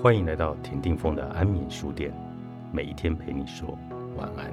[0.00, 2.12] 欢迎来到田定峰的安眠书店，
[2.72, 3.78] 每一天陪你说
[4.16, 4.52] 晚安。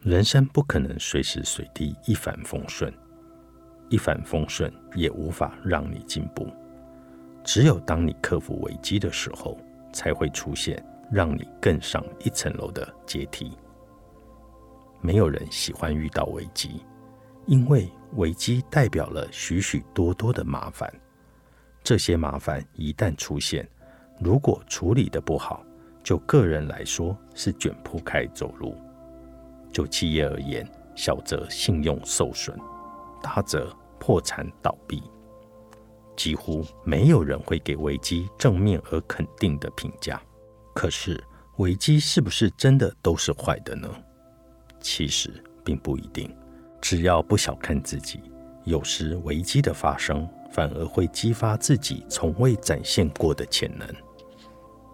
[0.00, 2.92] 人生不可能随时随地一帆风顺，
[3.88, 6.46] 一帆风顺也无法让你进步。
[7.42, 9.58] 只有当你克服危机的时候，
[9.92, 13.56] 才会出现让你更上一层楼的阶梯。
[15.00, 16.82] 没有人喜欢遇到危机，
[17.46, 20.92] 因为危机代表了许许多多的麻烦。
[21.82, 23.68] 这些麻烦一旦出现，
[24.18, 25.62] 如果处理的不好，
[26.02, 28.74] 就个人来说是卷铺开走路；
[29.70, 32.58] 就企业而言，小则信用受损，
[33.22, 35.02] 大则破产倒闭。
[36.16, 40.18] 几乎没有人会给危机正面而肯定的评价。
[40.74, 41.22] 可是，
[41.56, 43.88] 危机是不是真的都是坏的呢？
[44.80, 45.30] 其实
[45.64, 46.30] 并不一定。
[46.80, 48.20] 只要不小看自己，
[48.64, 53.88] 有时危机的发生反而会激发自己从未展现过的潜能。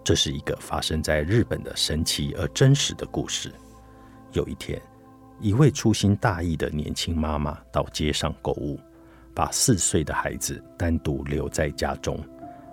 [0.04, 3.52] 这是一个发生在日本的神奇而真实的故事。
[4.32, 4.80] 有一天，
[5.40, 8.78] 一位粗心大意的年轻妈妈到街上购物。
[9.32, 12.18] 把四岁的孩子单独留在家中，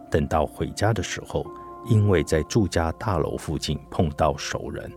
[0.09, 1.45] 等到回家的时候，
[1.87, 4.91] 因为在住家大楼附近碰到熟人，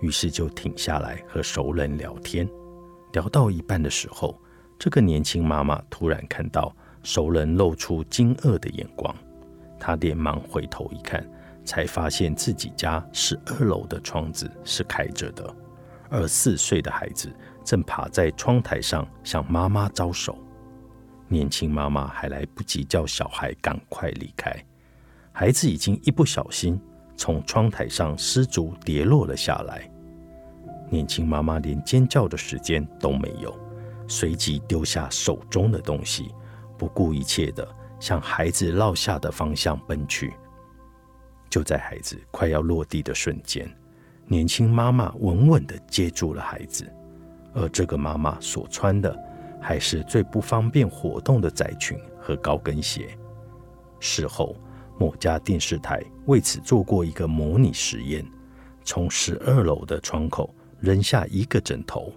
[0.00, 2.48] 于是就停下来和熟人聊天。
[3.12, 4.40] 聊到一半的时候，
[4.78, 9.14] 这个年轻妈妈突然看到熟人露出惊愕的眼光，
[9.80, 11.28] 她连忙回头一看，
[11.64, 15.56] 才发现自己家十二楼的窗子是开着的，
[16.08, 20.38] 而四岁的孩子正爬在窗台上向妈妈招手。
[21.26, 24.54] 年轻妈妈还来不及叫小孩赶快离开，
[25.38, 26.80] 孩子已经一不小心
[27.16, 29.88] 从窗台上失足跌落了下来。
[30.90, 33.56] 年轻妈妈连尖叫的时间都没有，
[34.08, 36.34] 随即丢下手中的东西，
[36.76, 37.64] 不顾一切的
[38.00, 40.32] 向孩子落下的方向奔去。
[41.48, 43.72] 就在孩子快要落地的瞬间，
[44.26, 46.84] 年轻妈妈稳稳的接住了孩子，
[47.54, 49.16] 而这个妈妈所穿的。
[49.60, 53.16] 还是最不方便活动的窄裙和高跟鞋。
[54.00, 54.56] 事后，
[54.98, 58.24] 某家电视台为此做过一个模拟实验：
[58.84, 62.12] 从十二楼的窗口扔下一个枕头，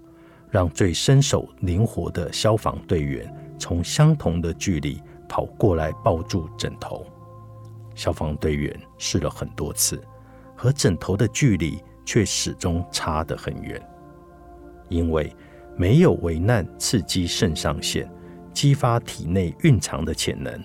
[0.49, 7.05] 让最身手灵活的消防队员从相同的距离跑过来抱住枕头。
[7.95, 10.01] 消防队员试了很多次，
[10.55, 13.81] 和枕头的距离却始终差得很远，
[14.89, 15.33] 因为。
[15.77, 18.07] 没有危难刺激肾上腺，
[18.53, 20.61] 激发体内蕴藏的潜能，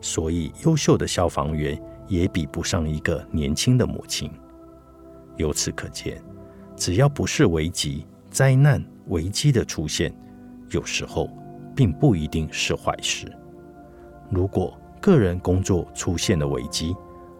[0.00, 4.30] 所以优秀的消防员也比不上一个年轻的母亲。
[5.36, 6.22] 由此可见，
[6.76, 10.14] 只要不是危机、灾难、危机的出现，
[10.70, 11.30] 有时候
[11.74, 13.30] 并不一定是坏事。
[14.30, 16.94] 如果个人工作出现了危机，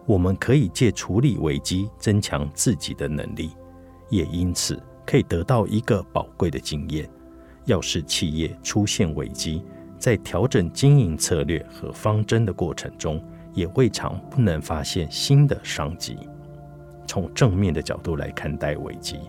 [0.05, 3.51] 我们可以借处理危机增强自己的能力，
[4.09, 4.81] 也因此。
[5.05, 7.09] 可以得到一个宝贵的经验。
[7.65, 9.63] 要是企业出现危机，
[9.99, 13.21] 在调整经营策略和方针的过程中，
[13.53, 16.17] 也未尝不能发现新的商机。
[17.05, 19.19] 从正面的角度来看待危机，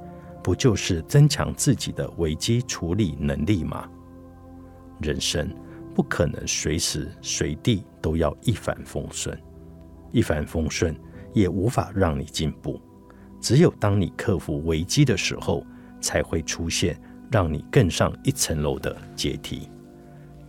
[0.42, 3.88] 不就是增强自己的危机处理能力吗？
[5.00, 5.50] 人生
[5.94, 9.36] 不可能随时随地都要一帆风顺，
[10.12, 10.94] 一帆风顺
[11.32, 12.80] 也无法让你进步。
[13.40, 15.64] 只有当你克服危机的时候，
[16.00, 17.00] 才会出现
[17.30, 19.68] 让你更上一层楼的阶梯。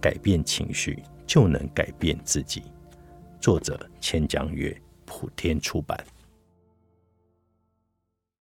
[0.01, 2.63] 改变情绪，就能改变自己。
[3.39, 4.75] 作者：千江月，
[5.05, 5.97] 普天出版。